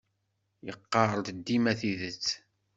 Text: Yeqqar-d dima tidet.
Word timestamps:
Yeqqar-d 0.65 1.27
dima 1.45 1.73
tidet. 1.79 2.25